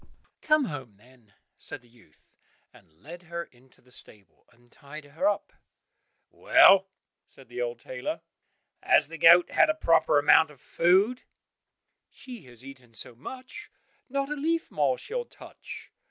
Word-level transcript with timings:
meh!" 0.01 0.07
"Come 0.41 0.65
home, 0.65 0.95
then," 0.97 1.31
said 1.57 1.83
the 1.83 1.87
youth, 1.87 2.27
and 2.73 2.91
led 2.91 3.21
her 3.21 3.43
into 3.43 3.81
the 3.81 3.91
stable, 3.91 4.47
and 4.51 4.71
tied 4.71 5.05
her 5.05 5.27
up. 5.29 5.53
"Well," 6.31 6.89
said 7.27 7.49
the 7.49 7.61
old 7.61 7.77
tailor, 7.79 8.21
"has 8.81 9.09
the 9.09 9.19
goat 9.19 9.51
had 9.51 9.69
a 9.69 9.75
proper 9.75 10.17
amount 10.17 10.49
of 10.49 10.59
food?" 10.59 11.21
"She 12.09 12.41
has 12.45 12.65
eaten 12.65 12.95
so 12.95 13.13
much, 13.13 13.69
not 14.09 14.31
a 14.31 14.35
leaf 14.35 14.71
more 14.71 14.97
she'll 14.97 15.23
touch." 15.25 15.91